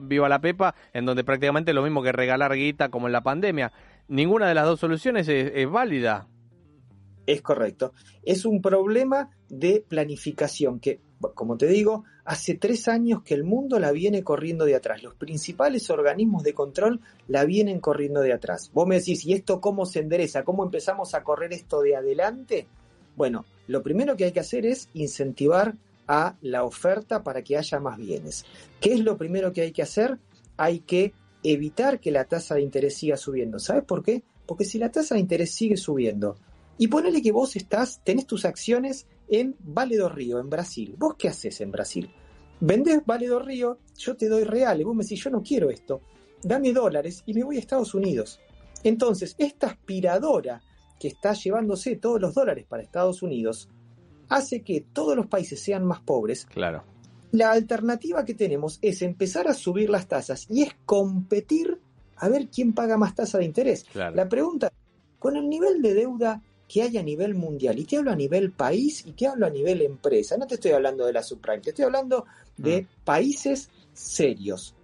viva 0.08 0.28
la 0.28 0.40
pepa, 0.40 0.74
en 0.92 1.06
donde 1.06 1.24
prácticamente 1.24 1.70
es 1.70 1.74
lo 1.74 1.82
mismo 1.82 2.02
que 2.02 2.12
regalar 2.12 2.54
guita 2.54 2.90
como 2.90 3.06
en 3.06 3.12
la 3.12 3.22
pandemia. 3.22 3.72
Ninguna 4.08 4.48
de 4.48 4.54
las 4.54 4.66
dos 4.66 4.80
soluciones 4.80 5.28
es 5.28 5.70
válida. 5.70 6.26
Es 7.30 7.42
correcto. 7.42 7.92
Es 8.24 8.44
un 8.44 8.60
problema 8.60 9.30
de 9.48 9.84
planificación 9.86 10.80
que, 10.80 10.98
como 11.34 11.56
te 11.56 11.68
digo, 11.68 12.02
hace 12.24 12.56
tres 12.56 12.88
años 12.88 13.22
que 13.22 13.34
el 13.34 13.44
mundo 13.44 13.78
la 13.78 13.92
viene 13.92 14.24
corriendo 14.24 14.64
de 14.64 14.74
atrás. 14.74 15.04
Los 15.04 15.14
principales 15.14 15.88
organismos 15.90 16.42
de 16.42 16.54
control 16.54 17.00
la 17.28 17.44
vienen 17.44 17.78
corriendo 17.78 18.20
de 18.20 18.32
atrás. 18.32 18.72
Vos 18.74 18.88
me 18.88 18.96
decís, 18.96 19.24
¿y 19.26 19.34
esto 19.34 19.60
cómo 19.60 19.86
se 19.86 20.00
endereza? 20.00 20.42
¿Cómo 20.42 20.64
empezamos 20.64 21.14
a 21.14 21.22
correr 21.22 21.52
esto 21.52 21.82
de 21.82 21.94
adelante? 21.94 22.66
Bueno, 23.14 23.44
lo 23.68 23.80
primero 23.84 24.16
que 24.16 24.24
hay 24.24 24.32
que 24.32 24.40
hacer 24.40 24.66
es 24.66 24.88
incentivar 24.92 25.76
a 26.08 26.34
la 26.40 26.64
oferta 26.64 27.22
para 27.22 27.44
que 27.44 27.56
haya 27.56 27.78
más 27.78 27.96
bienes. 27.96 28.44
¿Qué 28.80 28.94
es 28.94 28.98
lo 28.98 29.16
primero 29.16 29.52
que 29.52 29.60
hay 29.60 29.70
que 29.70 29.82
hacer? 29.82 30.18
Hay 30.56 30.80
que 30.80 31.12
evitar 31.44 32.00
que 32.00 32.10
la 32.10 32.24
tasa 32.24 32.56
de 32.56 32.62
interés 32.62 32.96
siga 32.96 33.16
subiendo. 33.16 33.60
¿Sabes 33.60 33.84
por 33.84 34.02
qué? 34.02 34.24
Porque 34.46 34.64
si 34.64 34.78
la 34.80 34.90
tasa 34.90 35.14
de 35.14 35.20
interés 35.20 35.54
sigue 35.54 35.76
subiendo, 35.76 36.34
y 36.80 36.88
ponele 36.88 37.20
que 37.20 37.30
vos 37.30 37.56
estás, 37.56 38.00
tenés 38.02 38.26
tus 38.26 38.46
acciones 38.46 39.06
en 39.28 39.54
Vale 39.60 39.98
do 39.98 40.08
Río, 40.08 40.40
en 40.40 40.48
Brasil. 40.48 40.94
¿Vos 40.96 41.14
qué 41.18 41.28
haces 41.28 41.60
en 41.60 41.70
Brasil? 41.70 42.10
Vendés 42.58 43.04
Vale 43.04 43.26
do 43.26 43.38
Río, 43.38 43.80
yo 43.98 44.16
te 44.16 44.30
doy 44.30 44.44
reales, 44.44 44.86
vos 44.86 44.96
me 44.96 45.02
decís, 45.02 45.22
yo 45.22 45.28
no 45.28 45.42
quiero 45.42 45.68
esto, 45.68 46.00
dame 46.42 46.72
dólares 46.72 47.22
y 47.26 47.34
me 47.34 47.44
voy 47.44 47.56
a 47.56 47.58
Estados 47.58 47.92
Unidos. 47.92 48.40
Entonces, 48.82 49.34
esta 49.36 49.66
aspiradora 49.66 50.62
que 50.98 51.08
está 51.08 51.34
llevándose 51.34 51.96
todos 51.96 52.18
los 52.18 52.32
dólares 52.32 52.64
para 52.66 52.82
Estados 52.82 53.20
Unidos 53.20 53.68
hace 54.30 54.62
que 54.62 54.80
todos 54.80 55.14
los 55.14 55.26
países 55.26 55.60
sean 55.60 55.84
más 55.84 56.00
pobres. 56.00 56.46
Claro. 56.46 56.84
La 57.32 57.52
alternativa 57.52 58.24
que 58.24 58.32
tenemos 58.32 58.78
es 58.80 59.02
empezar 59.02 59.48
a 59.48 59.54
subir 59.54 59.90
las 59.90 60.08
tasas 60.08 60.46
y 60.48 60.62
es 60.62 60.74
competir 60.86 61.78
a 62.16 62.30
ver 62.30 62.48
quién 62.48 62.72
paga 62.72 62.96
más 62.96 63.14
tasa 63.14 63.36
de 63.36 63.44
interés. 63.44 63.84
La 63.94 64.30
pregunta, 64.30 64.72
con 65.18 65.36
el 65.36 65.46
nivel 65.46 65.82
de 65.82 65.92
deuda 65.92 66.42
que 66.70 66.82
hay 66.82 66.96
a 66.98 67.02
nivel 67.02 67.34
mundial, 67.34 67.80
y 67.80 67.84
te 67.84 67.96
hablo 67.96 68.12
a 68.12 68.16
nivel 68.16 68.52
país 68.52 69.04
y 69.04 69.10
te 69.10 69.26
hablo 69.26 69.44
a 69.44 69.50
nivel 69.50 69.82
empresa, 69.82 70.36
no 70.36 70.46
te 70.46 70.54
estoy 70.54 70.70
hablando 70.70 71.04
de 71.04 71.12
la 71.12 71.20
subprime, 71.24 71.62
te 71.62 71.70
estoy 71.70 71.84
hablando 71.84 72.26
de 72.56 72.82
mm. 72.82 72.86
países 73.04 73.70
serios. 73.92 74.76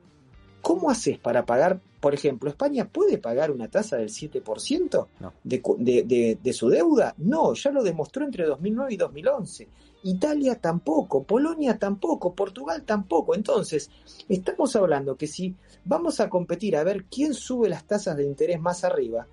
¿Cómo 0.62 0.90
haces 0.90 1.16
para 1.20 1.46
pagar, 1.46 1.80
por 2.00 2.12
ejemplo, 2.12 2.50
España 2.50 2.88
puede 2.88 3.18
pagar 3.18 3.52
una 3.52 3.68
tasa 3.68 3.98
del 3.98 4.08
7% 4.08 5.06
de, 5.44 6.38
de, 6.42 6.52
su 6.52 6.68
deuda? 6.68 7.14
No, 7.18 7.54
ya 7.54 7.70
lo 7.70 7.84
demostró 7.84 8.24
entre 8.24 8.46
2009 8.46 8.92
y 8.92 8.96
2011. 8.96 9.68
Italia 10.02 10.56
tampoco, 10.56 11.22
Polonia 11.22 11.78
tampoco, 11.78 12.34
Portugal 12.34 12.82
tampoco. 12.84 13.36
Entonces, 13.36 13.90
estamos 14.28 14.74
hablando 14.74 15.16
que 15.16 15.28
si 15.28 15.54
vamos 15.84 16.18
a 16.18 16.28
competir 16.28 16.76
a 16.76 16.82
ver 16.82 17.04
quién 17.04 17.32
sube 17.32 17.68
las 17.68 17.84
tasas 17.84 18.16
de 18.16 18.24
interés 18.24 18.60
más 18.60 18.82
arriba, 18.82 19.28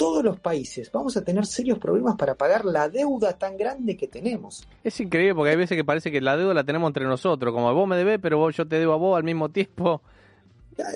todos 0.00 0.24
los 0.24 0.40
países 0.40 0.90
vamos 0.90 1.14
a 1.18 1.22
tener 1.22 1.44
serios 1.44 1.78
problemas 1.78 2.16
para 2.16 2.34
pagar 2.34 2.64
la 2.64 2.88
deuda 2.88 3.36
tan 3.36 3.58
grande 3.58 3.98
que 3.98 4.08
tenemos. 4.08 4.66
Es 4.82 4.98
increíble 4.98 5.34
porque 5.34 5.50
hay 5.50 5.56
veces 5.56 5.76
que 5.76 5.84
parece 5.84 6.10
que 6.10 6.22
la 6.22 6.38
deuda 6.38 6.54
la 6.54 6.64
tenemos 6.64 6.88
entre 6.88 7.04
nosotros, 7.04 7.52
como 7.52 7.70
vos 7.74 7.86
me 7.86 7.98
debes, 7.98 8.18
pero 8.18 8.48
yo 8.48 8.66
te 8.66 8.78
debo 8.78 8.94
a 8.94 8.96
vos 8.96 9.18
al 9.18 9.24
mismo 9.24 9.50
tiempo. 9.50 10.00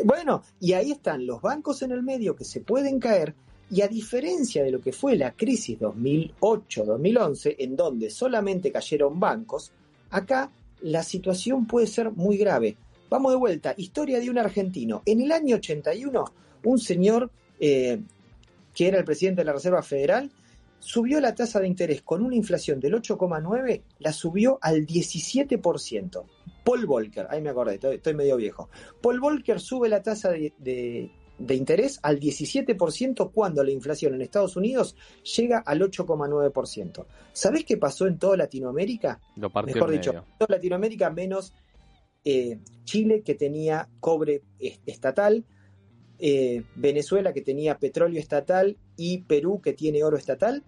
Bueno, 0.06 0.42
y 0.58 0.72
ahí 0.72 0.92
están 0.92 1.26
los 1.26 1.42
bancos 1.42 1.82
en 1.82 1.92
el 1.92 2.02
medio 2.02 2.34
que 2.34 2.46
se 2.46 2.62
pueden 2.62 2.98
caer 2.98 3.34
y 3.70 3.82
a 3.82 3.88
diferencia 3.88 4.64
de 4.64 4.70
lo 4.70 4.80
que 4.80 4.94
fue 4.94 5.16
la 5.16 5.32
crisis 5.32 5.78
2008-2011, 5.80 7.56
en 7.58 7.76
donde 7.76 8.08
solamente 8.08 8.72
cayeron 8.72 9.20
bancos, 9.20 9.70
acá 10.12 10.50
la 10.80 11.02
situación 11.02 11.66
puede 11.66 11.88
ser 11.88 12.10
muy 12.10 12.38
grave. 12.38 12.78
Vamos 13.10 13.32
de 13.32 13.36
vuelta, 13.36 13.74
historia 13.76 14.18
de 14.18 14.30
un 14.30 14.38
argentino. 14.38 15.02
En 15.04 15.20
el 15.20 15.30
año 15.30 15.56
81, 15.56 16.24
un 16.64 16.78
señor 16.78 17.30
eh, 17.60 18.00
que 18.74 18.88
era 18.88 18.98
el 18.98 19.04
presidente 19.04 19.42
de 19.42 19.46
la 19.46 19.52
Reserva 19.52 19.82
Federal, 19.82 20.30
subió 20.84 21.20
la 21.20 21.34
tasa 21.34 21.60
de 21.60 21.66
interés 21.66 22.02
con 22.02 22.22
una 22.22 22.36
inflación 22.36 22.78
del 22.80 22.94
8,9, 22.94 23.82
la 24.00 24.12
subió 24.12 24.58
al 24.60 24.86
17%. 24.86 26.24
Paul 26.64 26.86
Volcker, 26.86 27.26
ahí 27.30 27.40
me 27.40 27.50
acordé, 27.50 27.78
estoy, 27.94 28.14
medio 28.14 28.36
viejo. 28.36 28.68
Paul 29.00 29.20
Volcker 29.20 29.60
sube 29.60 29.88
la 29.88 30.02
tasa 30.02 30.30
de, 30.30 31.10
interés 31.48 32.00
al 32.02 32.20
17% 32.20 33.32
cuando 33.32 33.64
la 33.64 33.70
inflación 33.70 34.14
en 34.14 34.22
Estados 34.22 34.56
Unidos 34.56 34.96
llega 35.36 35.58
al 35.58 35.80
8,9%. 35.80 37.06
¿Sabés 37.32 37.64
qué 37.64 37.76
pasó 37.76 38.06
en 38.06 38.18
toda 38.18 38.36
Latinoamérica? 38.36 39.20
Lo 39.36 39.50
Mejor 39.50 39.90
dicho, 39.90 40.24
toda 40.38 40.56
Latinoamérica 40.56 41.10
menos 41.10 41.54
eh, 42.24 42.58
Chile 42.84 43.22
que 43.22 43.34
tenía 43.34 43.88
cobre 44.00 44.42
estatal, 44.58 45.44
eh, 46.26 46.62
Venezuela 46.74 47.34
que 47.34 47.42
tenía 47.42 47.76
petróleo 47.76 48.18
estatal 48.18 48.78
y 48.96 49.18
Perú 49.18 49.60
que 49.62 49.74
tiene 49.74 50.02
oro 50.02 50.16
estatal. 50.16 50.62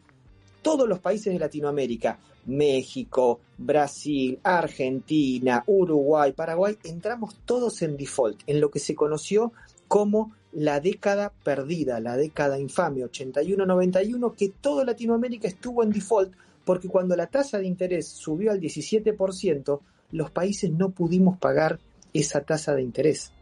Todos 0.60 0.86
los 0.86 0.98
países 0.98 1.32
de 1.32 1.38
Latinoamérica 1.38 2.18
México, 2.44 3.40
Brasil, 3.56 4.38
Argentina, 4.42 5.64
Uruguay, 5.66 6.32
Paraguay, 6.32 6.76
entramos 6.84 7.36
todos 7.46 7.80
en 7.80 7.96
default, 7.96 8.42
en 8.46 8.60
lo 8.60 8.70
que 8.70 8.80
se 8.80 8.94
conoció 8.94 9.54
como 9.88 10.34
la 10.52 10.80
década 10.80 11.32
perdida, 11.42 12.00
la 12.00 12.18
década 12.18 12.60
infame 12.60 13.02
81-91, 13.04 14.34
que 14.34 14.50
toda 14.50 14.84
Latinoamérica 14.84 15.48
estuvo 15.48 15.82
en 15.82 15.90
default 15.90 16.34
porque 16.66 16.88
cuando 16.88 17.16
la 17.16 17.28
tasa 17.28 17.58
de 17.58 17.66
interés 17.66 18.08
subió 18.08 18.50
al 18.52 18.60
17%, 18.60 19.80
los 20.12 20.30
países 20.30 20.70
no 20.70 20.90
pudimos 20.90 21.38
pagar 21.38 21.80
esa 22.12 22.42
tasa 22.42 22.74
de 22.74 22.82
interés. 22.82 23.32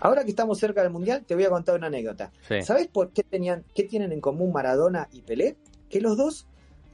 Ahora 0.00 0.24
que 0.24 0.30
estamos 0.30 0.58
cerca 0.58 0.82
del 0.82 0.90
Mundial, 0.90 1.24
te 1.26 1.34
voy 1.34 1.44
a 1.44 1.50
contar 1.50 1.76
una 1.76 1.88
anécdota. 1.88 2.32
¿Sabes 2.62 2.88
por 2.88 3.12
qué, 3.12 3.22
tenían, 3.22 3.64
qué 3.74 3.84
tienen 3.84 4.12
en 4.12 4.20
común 4.20 4.52
Maradona 4.52 5.08
y 5.12 5.20
Pelé? 5.20 5.56
Que 5.88 6.00
los 6.00 6.16
dos 6.16 6.46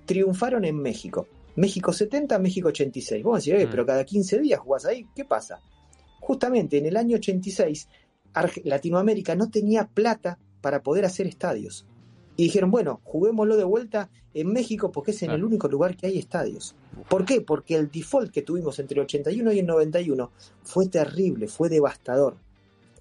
triunfaron 0.06 0.64
en 0.64 0.76
México. 0.76 1.28
México 1.54 1.92
70, 1.92 2.38
México 2.38 2.68
86. 2.68 3.22
Vos 3.22 3.44
decís, 3.44 3.66
mm. 3.66 3.70
pero 3.70 3.86
cada 3.86 4.04
15 4.04 4.40
días 4.40 4.60
jugás 4.60 4.86
ahí, 4.86 5.06
¿qué 5.14 5.24
pasa? 5.24 5.60
Justamente 6.20 6.78
en 6.78 6.86
el 6.86 6.96
año 6.96 7.16
86, 7.16 7.88
Latinoamérica 8.64 9.34
no 9.36 9.50
tenía 9.50 9.86
plata 9.86 10.38
para 10.60 10.82
poder 10.82 11.04
hacer 11.04 11.26
estadios. 11.26 11.86
Y 12.36 12.44
dijeron, 12.44 12.70
bueno, 12.70 13.00
juguémoslo 13.04 13.56
de 13.56 13.64
vuelta 13.64 14.10
en 14.34 14.52
México 14.52 14.92
porque 14.92 15.12
es 15.12 15.22
en 15.22 15.30
el 15.30 15.44
único 15.44 15.68
lugar 15.68 15.96
que 15.96 16.08
hay 16.08 16.18
estadios. 16.18 16.74
¿Por 17.08 17.24
qué? 17.24 17.40
Porque 17.40 17.76
el 17.76 17.90
default 17.90 18.30
que 18.30 18.42
tuvimos 18.42 18.78
entre 18.78 18.96
el 18.98 19.04
81 19.04 19.52
y 19.52 19.58
el 19.60 19.66
91 19.66 20.32
fue 20.62 20.88
terrible, 20.88 21.48
fue 21.48 21.70
devastador. 21.70 22.36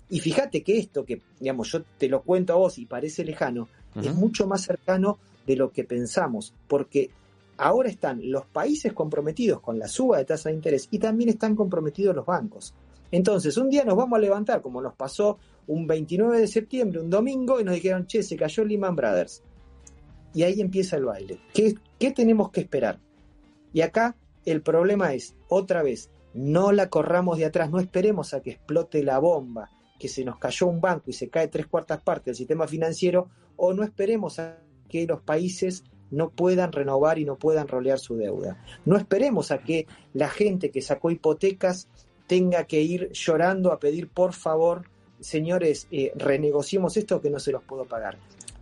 Y 0.10 0.20
fíjate 0.20 0.62
que 0.64 0.78
esto, 0.78 1.04
que 1.04 1.22
digamos, 1.40 1.72
yo 1.72 1.82
te 1.98 2.08
lo 2.08 2.22
cuento 2.22 2.54
a 2.54 2.58
vos 2.58 2.78
y 2.78 2.86
parece 2.86 3.24
lejano, 3.24 3.68
es 3.96 4.14
mucho 4.14 4.46
más 4.46 4.62
cercano 4.62 5.18
de 5.48 5.56
lo 5.56 5.72
que 5.72 5.84
pensamos, 5.84 6.54
porque 6.68 7.10
ahora 7.58 7.90
están 7.90 8.20
los 8.30 8.46
países 8.46 8.94
comprometidos 8.94 9.62
con 9.62 9.80
la 9.80 9.88
suba 9.88 10.18
de 10.18 10.26
tasa 10.26 10.50
de 10.50 10.56
interés 10.56 10.88
y 10.92 11.00
también 11.00 11.30
están 11.30 11.56
comprometidos 11.56 12.16
los 12.16 12.26
bancos. 12.26 12.74
Entonces, 13.12 13.56
un 13.58 13.70
día 13.70 13.86
nos 13.86 13.96
vamos 13.96 14.18
a 14.18 14.22
levantar, 14.22 14.62
como 14.62 14.82
nos 14.82 14.94
pasó 14.94 15.38
un 15.68 15.88
29 15.88 16.40
de 16.40 16.48
septiembre, 16.48 17.00
un 17.00 17.10
domingo, 17.10 17.60
y 17.60 17.64
nos 17.64 17.76
dijeron, 17.76 18.08
che, 18.08 18.24
se 18.24 18.36
cayó 18.36 18.66
Lehman 18.66 18.96
Brothers. 18.96 19.42
Y 20.34 20.44
ahí 20.44 20.60
empieza 20.60 20.98
el 20.98 21.06
baile. 21.06 21.40
¿Qué, 21.54 21.76
¿Qué 21.98 22.12
tenemos 22.12 22.52
que 22.52 22.62
esperar? 22.62 23.00
Y 23.72 23.82
acá 23.82 24.16
el 24.44 24.62
problema 24.62 25.14
es, 25.14 25.36
otra 25.48 25.82
vez, 25.82 26.10
no 26.34 26.72
la 26.72 26.90
corramos 26.90 27.38
de 27.38 27.46
atrás, 27.46 27.70
no 27.70 27.80
esperemos 27.80 28.34
a 28.34 28.42
que 28.42 28.52
explote 28.52 29.04
la 29.04 29.20
bomba, 29.20 29.70
que 30.00 30.08
se 30.08 30.24
nos 30.24 30.38
cayó 30.38 30.68
un 30.68 30.82
banco 30.82 31.06
y 31.08 31.14
se 31.14 31.30
cae 31.30 31.48
tres 31.48 31.68
cuartas 31.68 32.02
partes 32.02 32.26
del 32.26 32.36
sistema 32.36 32.68
financiero, 32.68 33.30
o 33.56 33.74
no 33.74 33.84
esperemos 33.84 34.40
a 34.40 34.58
que 34.90 35.06
los 35.06 35.22
países 35.22 35.84
no 36.12 36.30
puedan 36.30 36.72
renovar 36.72 37.20
y 37.20 37.26
no 37.26 37.36
puedan 37.36 37.68
rolear 37.68 38.00
su 38.00 38.16
deuda. 38.16 38.64
No 38.86 38.98
esperemos 38.98 39.52
a 39.52 39.60
que 39.60 39.88
la 40.14 40.30
gente 40.30 40.72
que 40.72 40.82
sacó 40.82 41.12
hipotecas 41.12 41.88
tenga 42.28 42.66
que 42.66 42.82
ir 42.82 43.12
llorando 43.12 43.72
a 43.72 43.80
pedir 43.80 44.10
por 44.10 44.34
favor, 44.34 44.84
señores, 45.20 45.88
eh, 45.92 46.12
renegociemos 46.16 46.98
esto 46.98 47.22
que 47.22 47.30
no 47.30 47.40
se 47.40 47.52
los 47.52 47.64
puedo 47.64 47.86
pagar. 47.86 48.18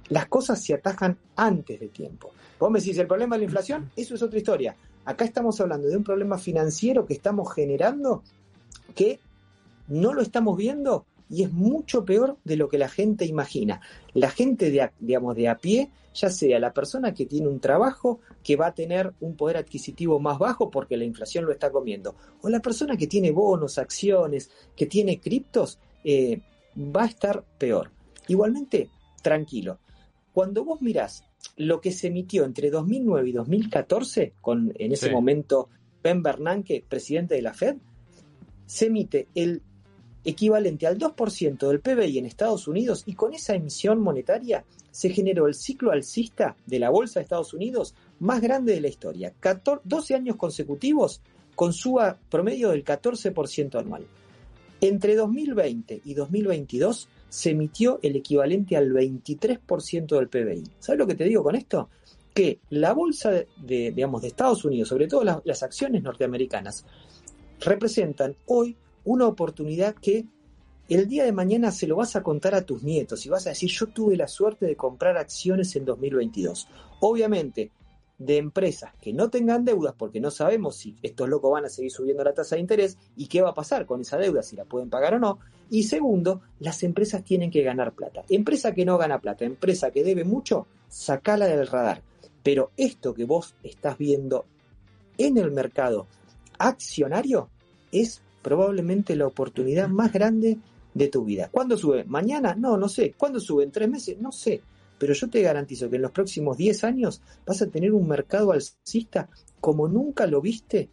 Las 0.09 0.27
cosas 0.27 0.61
se 0.61 0.73
atajan 0.73 1.17
antes 1.35 1.79
de 1.79 1.87
tiempo. 1.87 2.31
Vos 2.59 2.71
me 2.71 2.79
decís, 2.79 2.97
el 2.97 3.07
problema 3.07 3.35
de 3.35 3.39
la 3.39 3.45
inflación, 3.45 3.91
eso 3.95 4.15
es 4.15 4.21
otra 4.21 4.37
historia. 4.37 4.75
Acá 5.05 5.25
estamos 5.25 5.59
hablando 5.59 5.87
de 5.87 5.97
un 5.97 6.03
problema 6.03 6.37
financiero 6.37 7.05
que 7.05 7.13
estamos 7.13 7.53
generando 7.53 8.23
que 8.95 9.19
no 9.87 10.13
lo 10.13 10.21
estamos 10.21 10.57
viendo 10.57 11.05
y 11.33 11.41
es 11.41 11.51
mucho 11.51 12.05
peor 12.05 12.37
de 12.43 12.57
lo 12.57 12.69
que 12.69 12.77
la 12.77 12.87
gente 12.87 13.25
imagina. 13.25 13.81
La 14.13 14.29
gente 14.29 14.69
de, 14.69 14.91
digamos, 14.99 15.35
de 15.35 15.49
a 15.49 15.57
pie, 15.57 15.89
ya 16.13 16.29
sea 16.29 16.59
la 16.59 16.73
persona 16.73 17.11
que 17.11 17.25
tiene 17.25 17.47
un 17.47 17.59
trabajo 17.59 18.19
que 18.43 18.55
va 18.55 18.67
a 18.67 18.75
tener 18.75 19.13
un 19.19 19.35
poder 19.35 19.57
adquisitivo 19.57 20.19
más 20.19 20.37
bajo 20.37 20.69
porque 20.69 20.95
la 20.95 21.05
inflación 21.05 21.45
lo 21.45 21.51
está 21.51 21.71
comiendo, 21.71 22.15
o 22.41 22.49
la 22.49 22.59
persona 22.59 22.95
que 22.97 23.07
tiene 23.07 23.31
bonos, 23.31 23.79
acciones, 23.79 24.51
que 24.75 24.85
tiene 24.85 25.19
criptos, 25.19 25.79
eh, 26.03 26.39
va 26.77 27.01
a 27.01 27.07
estar 27.07 27.43
peor. 27.57 27.89
Igualmente, 28.27 28.91
tranquilo. 29.23 29.79
Cuando 30.33 30.63
vos 30.63 30.83
mirás 30.83 31.23
lo 31.57 31.81
que 31.81 31.91
se 31.91 32.07
emitió 32.07 32.45
entre 32.45 32.69
2009 32.69 33.29
y 33.29 33.31
2014, 33.31 34.33
con 34.39 34.71
en 34.77 34.91
ese 34.91 35.11
momento 35.11 35.69
Ben 36.03 36.21
Bernanke, 36.21 36.85
presidente 36.87 37.33
de 37.33 37.41
la 37.41 37.55
Fed, 37.55 37.77
se 38.67 38.85
emite 38.85 39.29
el 39.33 39.63
equivalente 40.23 40.87
al 40.87 40.97
2% 40.97 41.67
del 41.67 41.79
PBI 41.79 42.19
en 42.19 42.25
Estados 42.25 42.67
Unidos 42.67 43.03
y 43.05 43.13
con 43.13 43.33
esa 43.33 43.55
emisión 43.55 44.01
monetaria 44.01 44.63
se 44.91 45.09
generó 45.09 45.47
el 45.47 45.53
ciclo 45.53 45.91
alcista 45.91 46.55
de 46.65 46.79
la 46.79 46.89
Bolsa 46.89 47.19
de 47.19 47.23
Estados 47.23 47.53
Unidos 47.53 47.95
más 48.19 48.41
grande 48.41 48.73
de 48.73 48.81
la 48.81 48.87
historia, 48.87 49.33
12 49.83 50.15
años 50.15 50.35
consecutivos 50.35 51.21
con 51.55 51.73
su 51.73 51.99
promedio 52.29 52.69
del 52.69 52.83
14% 52.83 53.79
anual. 53.79 54.05
Entre 54.81 55.15
2020 55.15 56.01
y 56.03 56.13
2022 56.13 57.07
se 57.29 57.51
emitió 57.51 57.99
el 58.01 58.15
equivalente 58.15 58.75
al 58.75 58.91
23% 58.91 60.17
del 60.17 60.29
PBI. 60.29 60.63
¿Sabes 60.79 60.99
lo 60.99 61.07
que 61.07 61.15
te 61.15 61.23
digo 61.23 61.43
con 61.43 61.55
esto? 61.55 61.89
que 62.33 62.59
la 62.69 62.93
bolsa 62.93 63.31
de, 63.31 63.47
digamos, 63.91 64.21
de 64.21 64.29
Estados 64.29 64.65
Unidos, 64.65 64.89
sobre 64.89 65.07
todo 65.07 65.23
las, 65.43 65.63
acciones 65.63 66.01
norteamericanas, 66.01 66.85
representan 67.59 68.35
hoy 68.47 68.75
una 69.03 69.27
oportunidad 69.27 69.95
que 69.95 70.25
el 70.89 71.07
día 71.07 71.23
de 71.23 71.31
mañana 71.31 71.71
se 71.71 71.87
lo 71.87 71.95
vas 71.95 72.15
a 72.15 72.23
contar 72.23 72.55
a 72.55 72.65
tus 72.65 72.83
nietos 72.83 73.25
y 73.25 73.29
vas 73.29 73.45
a 73.47 73.49
decir, 73.49 73.69
yo 73.69 73.87
tuve 73.87 74.17
la 74.17 74.27
suerte 74.27 74.65
de 74.65 74.75
comprar 74.75 75.17
acciones 75.17 75.75
en 75.75 75.85
2022. 75.85 76.67
Obviamente, 76.99 77.71
de 78.17 78.37
empresas 78.37 78.93
que 79.01 79.13
no 79.13 79.29
tengan 79.29 79.65
deudas, 79.65 79.95
porque 79.97 80.19
no 80.19 80.31
sabemos 80.31 80.77
si 80.77 80.95
estos 81.01 81.27
locos 81.27 81.51
van 81.51 81.65
a 81.65 81.69
seguir 81.69 81.91
subiendo 81.91 82.23
la 82.23 82.33
tasa 82.33 82.55
de 82.55 82.61
interés 82.61 82.97
y 83.15 83.27
qué 83.27 83.41
va 83.41 83.49
a 83.49 83.53
pasar 83.53 83.85
con 83.85 84.01
esa 84.01 84.17
deuda, 84.17 84.43
si 84.43 84.55
la 84.55 84.65
pueden 84.65 84.89
pagar 84.89 85.15
o 85.15 85.19
no. 85.19 85.39
Y 85.69 85.83
segundo, 85.83 86.41
las 86.59 86.83
empresas 86.83 87.23
tienen 87.23 87.49
que 87.49 87.63
ganar 87.63 87.93
plata. 87.93 88.23
Empresa 88.29 88.73
que 88.73 88.85
no 88.85 88.97
gana 88.97 89.19
plata, 89.19 89.45
empresa 89.45 89.91
que 89.91 90.03
debe 90.03 90.23
mucho, 90.23 90.67
sacala 90.87 91.47
del 91.47 91.67
radar. 91.67 92.01
Pero 92.43 92.71
esto 92.77 93.13
que 93.13 93.25
vos 93.25 93.55
estás 93.63 93.97
viendo 93.97 94.45
en 95.17 95.37
el 95.37 95.51
mercado 95.51 96.07
accionario 96.59 97.49
es 97.91 98.21
probablemente 98.43 99.15
la 99.15 99.25
oportunidad 99.25 99.87
más 99.87 100.13
grande 100.13 100.59
de 100.93 101.07
tu 101.07 101.25
vida. 101.25 101.49
¿Cuándo 101.51 101.75
sube? 101.77 102.03
¿Mañana? 102.03 102.55
No, 102.55 102.77
no 102.77 102.87
sé. 102.87 103.15
¿Cuándo 103.17 103.39
sube? 103.39 103.63
¿En 103.63 103.71
tres 103.71 103.89
meses? 103.89 104.19
No 104.19 104.31
sé. 104.31 104.61
Pero 104.99 105.13
yo 105.13 105.29
te 105.29 105.41
garantizo 105.41 105.89
que 105.89 105.95
en 105.95 106.03
los 106.03 106.11
próximos 106.11 106.57
10 106.57 106.83
años 106.83 107.21
vas 107.45 107.61
a 107.61 107.67
tener 107.67 107.93
un 107.93 108.07
mercado 108.07 108.51
alcista 108.51 109.27
como 109.59 109.87
nunca 109.87 110.27
lo 110.27 110.41
viste, 110.41 110.89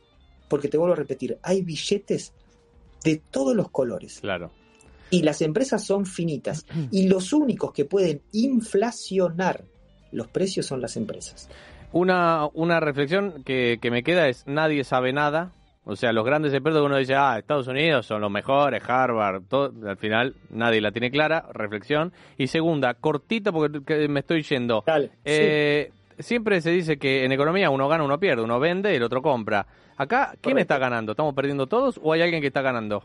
porque 0.49 0.69
te 0.69 0.79
vuelvo 0.79 0.95
a 0.95 0.97
repetir, 0.97 1.39
hay 1.43 1.63
billetes 1.63 2.33
de 3.05 3.21
todos 3.31 3.55
los 3.55 3.71
colores. 3.71 4.21
Claro. 4.21 4.51
Y 5.11 5.23
las 5.23 5.43
empresas 5.43 5.85
son 5.85 6.07
finitas. 6.07 6.65
Y 6.91 7.09
los 7.09 7.33
únicos 7.33 7.73
que 7.73 7.85
pueden 7.85 8.23
inflacionar 8.33 9.65
los 10.13 10.29
precios 10.29 10.67
son 10.67 10.81
las 10.81 10.97
empresas. 10.97 11.49
Una, 11.93 12.47
una 12.55 12.79
reflexión 12.81 13.43
que, 13.45 13.79
que 13.83 13.91
me 13.91 14.03
queda 14.03 14.29
es, 14.29 14.45
nadie 14.47 14.85
sabe 14.85 15.13
nada, 15.13 15.53
o 15.85 15.97
sea, 15.97 16.13
los 16.13 16.25
grandes 16.25 16.53
expertos 16.53 16.85
uno 16.85 16.97
dice, 16.99 17.15
ah, 17.15 17.39
Estados 17.39 17.67
Unidos 17.67 18.07
son 18.07 18.21
los 18.21 18.31
mejores, 18.31 18.83
Harvard, 18.87 19.43
todo, 19.49 19.73
al 19.89 19.97
final 19.97 20.37
nadie 20.51 20.81
la 20.81 20.93
tiene 20.93 21.11
clara, 21.11 21.47
reflexión. 21.53 22.13
Y 22.37 22.49
segunda, 22.49 22.95
cortita 22.95 23.51
porque 23.51 24.09
me 24.09 24.21
estoy 24.21 24.43
yendo. 24.43 24.85
Eh, 25.25 25.91
siempre 26.19 26.61
se 26.61 26.71
dice 26.71 26.99
que 26.99 27.25
en 27.25 27.33
economía 27.33 27.71
uno 27.71 27.89
gana, 27.89 28.05
uno 28.05 28.21
pierde, 28.21 28.43
uno 28.43 28.61
vende 28.61 28.93
y 28.93 28.97
el 28.97 29.03
otro 29.03 29.23
compra. 29.23 29.67
Acá, 29.97 30.35
¿quién 30.41 30.59
está 30.59 30.79
ganando? 30.79 31.13
¿Estamos 31.13 31.35
perdiendo 31.35 31.67
todos 31.67 31.99
o 32.03 32.13
hay 32.13 32.23
alguien 32.23 32.41
que 32.41 32.49
está 32.49 32.63
ganando? 32.63 33.03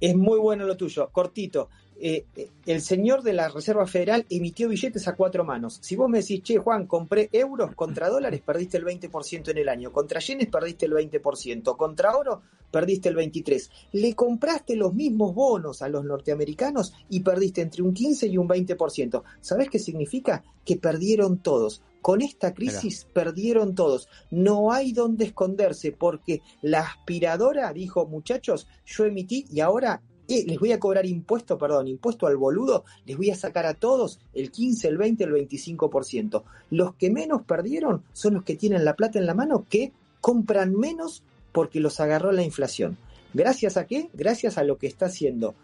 Es 0.00 0.16
muy 0.16 0.38
bueno 0.38 0.64
lo 0.64 0.76
tuyo, 0.76 1.08
cortito. 1.10 1.70
Eh, 2.00 2.26
eh, 2.36 2.50
el 2.66 2.80
señor 2.80 3.22
de 3.22 3.32
la 3.32 3.48
Reserva 3.48 3.84
Federal 3.86 4.24
emitió 4.30 4.68
billetes 4.68 5.08
a 5.08 5.16
cuatro 5.16 5.44
manos. 5.44 5.78
Si 5.82 5.96
vos 5.96 6.08
me 6.08 6.20
decís, 6.20 6.42
che, 6.42 6.58
Juan, 6.58 6.86
compré 6.86 7.28
euros 7.32 7.74
contra 7.74 8.08
dólares, 8.10 8.40
perdiste 8.44 8.76
el 8.76 8.84
20% 8.84 9.48
en 9.48 9.58
el 9.58 9.68
año. 9.68 9.92
Contra 9.92 10.20
yenes, 10.20 10.46
perdiste 10.46 10.86
el 10.86 10.92
20%. 10.92 11.76
Contra 11.76 12.16
oro, 12.16 12.42
perdiste 12.70 13.08
el 13.08 13.16
23%. 13.16 13.68
Le 13.92 14.14
compraste 14.14 14.76
los 14.76 14.94
mismos 14.94 15.34
bonos 15.34 15.82
a 15.82 15.88
los 15.88 16.04
norteamericanos 16.04 16.92
y 17.08 17.20
perdiste 17.20 17.62
entre 17.62 17.82
un 17.82 17.92
15 17.92 18.28
y 18.28 18.38
un 18.38 18.48
20%. 18.48 19.22
¿Sabés 19.40 19.68
qué 19.68 19.80
significa? 19.80 20.44
Que 20.64 20.76
perdieron 20.76 21.38
todos. 21.38 21.82
Con 22.00 22.22
esta 22.22 22.54
crisis 22.54 23.08
perdieron 23.12 23.74
todos. 23.74 24.08
No 24.30 24.70
hay 24.70 24.92
donde 24.92 25.24
esconderse 25.24 25.90
porque 25.90 26.42
la 26.62 26.80
aspiradora 26.80 27.72
dijo, 27.72 28.06
muchachos, 28.06 28.68
yo 28.86 29.04
emití 29.04 29.46
y 29.50 29.60
ahora 29.60 30.00
les 30.28 30.58
voy 30.58 30.72
a 30.72 30.78
cobrar 30.78 31.06
impuesto, 31.06 31.56
perdón, 31.56 31.88
impuesto 31.88 32.26
al 32.26 32.36
boludo, 32.36 32.84
les 33.06 33.16
voy 33.16 33.30
a 33.30 33.36
sacar 33.36 33.64
a 33.66 33.74
todos 33.74 34.20
el 34.34 34.50
15, 34.50 34.88
el 34.88 34.98
20, 34.98 35.24
el 35.24 35.32
25%. 35.32 36.42
Los 36.70 36.94
que 36.94 37.10
menos 37.10 37.42
perdieron 37.42 38.04
son 38.12 38.34
los 38.34 38.44
que 38.44 38.56
tienen 38.56 38.84
la 38.84 38.94
plata 38.94 39.18
en 39.18 39.26
la 39.26 39.34
mano 39.34 39.64
que 39.68 39.92
compran 40.20 40.74
menos 40.74 41.22
porque 41.52 41.80
los 41.80 41.98
agarró 42.00 42.32
la 42.32 42.42
inflación. 42.42 42.98
¿Gracias 43.32 43.76
a 43.76 43.86
qué? 43.86 44.10
Gracias 44.12 44.58
a 44.58 44.64
lo 44.64 44.78
que 44.78 44.86
está 44.86 45.06
haciendo 45.06 45.54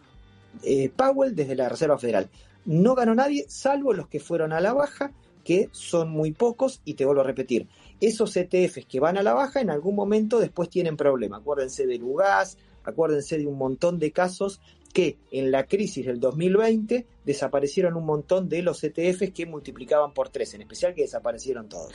eh, 0.63 0.91
Powell 0.95 1.35
desde 1.35 1.57
la 1.57 1.69
Reserva 1.69 1.99
Federal. 1.99 2.29
No 2.65 2.95
ganó 2.95 3.15
nadie, 3.15 3.45
salvo 3.49 3.93
los 3.93 4.09
que 4.09 4.21
fueron 4.21 4.53
a 4.53 4.61
la 4.61 4.73
baja, 4.73 5.13
que 5.45 5.69
son 5.73 6.11
muy 6.11 6.33
pocos, 6.33 6.81
y 6.85 6.95
te 6.95 7.05
vuelvo 7.05 7.21
a 7.21 7.25
repetir, 7.25 7.69
esos 8.01 8.37
ETFs 8.37 8.87
que 8.87 9.01
van 9.01 9.19
a 9.19 9.23
la 9.23 9.35
baja 9.35 9.61
en 9.61 9.71
algún 9.71 9.95
momento 9.95 10.39
después 10.39 10.71
tienen 10.71 10.97
problema. 10.97 11.39
Acuérdense 11.39 11.87
del 11.87 12.03
UGAS, 12.03 12.57
Acuérdense 12.85 13.39
de 13.39 13.47
un 13.47 13.59
montón 13.59 13.99
de 13.99 14.13
casos 14.13 14.61
que 14.93 15.19
en 15.33 15.51
la 15.51 15.65
crisis 15.65 16.07
del 16.07 16.21
2020 16.21 17.05
desaparecieron 17.25 17.97
un 17.97 18.07
montón 18.07 18.49
de 18.49 18.63
los 18.63 18.83
ETFs 18.85 19.33
que 19.33 19.45
multiplicaban 19.45 20.13
por 20.13 20.29
tres, 20.29 20.55
en 20.55 20.63
especial 20.63 20.95
que 20.95 21.03
desaparecieron 21.03 21.69
todos. 21.69 21.93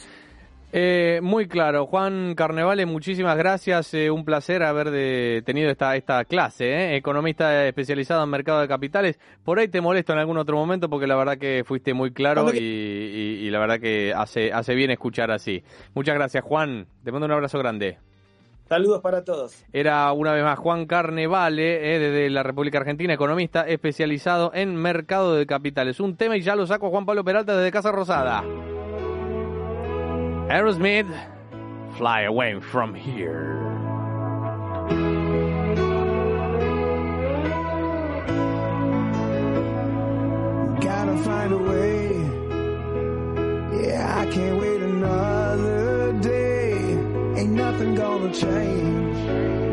Eh, 0.72 1.20
muy 1.24 1.48
claro, 1.48 1.88
Juan 1.88 2.36
Carnevale, 2.36 2.86
muchísimas 2.86 3.36
gracias, 3.38 3.92
eh, 3.96 4.12
un 4.12 4.24
placer 4.24 4.62
haber 4.62 5.44
tenido 5.44 5.72
esta, 5.72 5.96
esta 5.96 6.24
clase, 6.26 6.66
eh. 6.66 6.96
economista 6.96 7.66
especializado 7.66 8.24
en 8.24 8.30
mercado 8.30 8.62
de 8.62 8.68
capitales. 8.68 9.18
Por 9.44 9.58
ahí 9.58 9.68
te 9.68 9.82
molesto 9.82 10.14
en 10.14 10.20
algún 10.20 10.38
otro 10.38 10.58
momento 10.58 10.88
porque 10.88 11.08
la 11.08 11.16
verdad 11.16 11.40
que 11.40 11.64
fuiste 11.66 11.96
muy 11.96 12.12
claro 12.12 12.54
y, 12.54 12.60
y, 12.60 13.50
la 13.50 13.58
verdad 13.58 13.80
que 13.80 14.14
hace, 14.16 14.54
hace 14.54 14.76
bien 14.76 14.92
escuchar 14.92 15.32
así. 15.32 15.64
Muchas 15.96 16.14
gracias, 16.14 16.44
Juan, 16.44 16.86
te 17.04 17.12
mando 17.12 17.26
un 17.26 17.32
abrazo 17.32 17.58
grande. 17.58 17.98
Saludos 18.70 19.02
para 19.02 19.24
todos. 19.24 19.66
Era 19.74 20.14
una 20.14 20.32
vez 20.32 20.44
más 20.44 20.60
Juan 20.60 20.86
Carnevale, 20.86 21.96
eh, 21.96 21.98
desde 21.98 22.30
la 22.30 22.44
República 22.44 22.78
Argentina, 22.78 23.12
economista 23.12 23.68
especializado 23.68 24.52
en 24.54 24.76
mercado 24.76 25.36
de 25.36 25.48
capitales. 25.48 26.00
Un 26.00 26.16
tema 26.16 26.38
y 26.38 26.42
ya 26.42 26.56
lo 26.56 26.68
saco 26.68 26.92
Juan 26.92 27.08
Pablo 27.08 27.24
Peralta 27.24 27.58
desde 27.58 27.72
Casa 27.72 27.92
Rosada. 27.92 28.44
Aerosmith, 30.50 31.08
Fly 31.98 32.26
Away 32.26 32.62
From 32.62 32.94
Here. 32.94 33.58
Gotta 40.80 41.18
find 41.24 41.54
a 41.54 41.58
way. 41.58 42.10
Yeah, 43.82 44.20
I 44.20 44.26
can't 44.32 44.62
wait 44.62 44.82
another 44.82 46.14
day. 46.22 46.59
Ain't 47.40 47.52
nothing 47.52 47.96
gonna 47.96 48.34
change. 48.34 49.69